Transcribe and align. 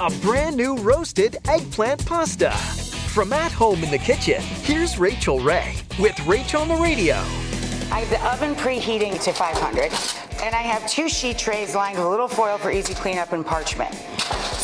A 0.00 0.10
brand 0.22 0.56
new 0.56 0.76
roasted 0.78 1.36
eggplant 1.46 2.04
pasta. 2.04 2.50
From 2.50 3.32
at 3.32 3.52
home 3.52 3.84
in 3.84 3.92
the 3.92 3.98
kitchen, 3.98 4.40
here's 4.40 4.98
Rachael 4.98 5.38
Ray 5.38 5.76
with 6.00 6.14
Rach 6.26 6.60
on 6.60 6.66
the 6.66 6.74
Radio. 6.74 7.14
I 7.92 8.00
have 8.00 8.10
the 8.10 8.26
oven 8.28 8.56
preheating 8.56 9.22
to 9.22 9.32
500, 9.32 9.92
and 10.42 10.52
I 10.52 10.62
have 10.62 10.90
two 10.90 11.08
sheet 11.08 11.38
trays 11.38 11.76
lined 11.76 11.96
with 11.96 12.06
a 12.06 12.10
little 12.10 12.26
foil 12.26 12.58
for 12.58 12.72
easy 12.72 12.92
cleanup 12.92 13.32
and 13.32 13.46
parchment. 13.46 13.94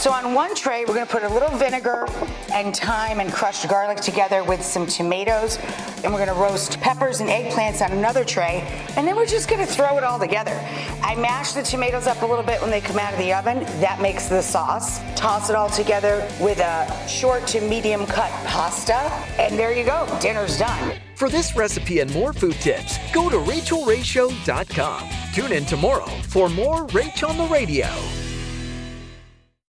So 0.00 0.10
on 0.12 0.32
one 0.32 0.54
tray, 0.54 0.86
we're 0.86 0.94
gonna 0.94 1.04
put 1.04 1.24
a 1.24 1.28
little 1.28 1.50
vinegar 1.58 2.08
and 2.54 2.74
thyme 2.74 3.20
and 3.20 3.30
crushed 3.30 3.68
garlic 3.68 3.98
together 3.98 4.42
with 4.42 4.64
some 4.64 4.86
tomatoes, 4.86 5.58
and 6.02 6.10
we're 6.10 6.24
gonna 6.24 6.40
roast 6.40 6.80
peppers 6.80 7.20
and 7.20 7.28
eggplants 7.28 7.84
on 7.84 7.92
another 7.92 8.24
tray, 8.24 8.64
and 8.96 9.06
then 9.06 9.14
we're 9.14 9.26
just 9.26 9.46
gonna 9.46 9.66
throw 9.66 9.98
it 9.98 10.02
all 10.02 10.18
together. 10.18 10.58
I 11.02 11.16
mash 11.16 11.52
the 11.52 11.62
tomatoes 11.62 12.06
up 12.06 12.22
a 12.22 12.26
little 12.26 12.42
bit 12.42 12.62
when 12.62 12.70
they 12.70 12.80
come 12.80 12.98
out 12.98 13.12
of 13.12 13.18
the 13.18 13.34
oven. 13.34 13.58
That 13.82 14.00
makes 14.00 14.26
the 14.26 14.40
sauce. 14.40 15.00
Toss 15.16 15.50
it 15.50 15.54
all 15.54 15.68
together 15.68 16.26
with 16.40 16.60
a 16.60 17.06
short 17.06 17.46
to 17.48 17.60
medium 17.60 18.06
cut 18.06 18.30
pasta, 18.46 18.94
and 19.38 19.58
there 19.58 19.74
you 19.74 19.84
go. 19.84 20.08
Dinner's 20.18 20.58
done. 20.58 20.94
For 21.14 21.28
this 21.28 21.54
recipe 21.54 22.00
and 22.00 22.10
more 22.14 22.32
food 22.32 22.54
tips, 22.54 22.96
go 23.12 23.28
to 23.28 23.36
rachaelrayshow.com. 23.36 25.08
Tune 25.34 25.52
in 25.52 25.66
tomorrow 25.66 26.06
for 26.26 26.48
more 26.48 26.86
Rach 26.86 27.28
on 27.28 27.36
the 27.36 27.44
Radio. 27.52 27.86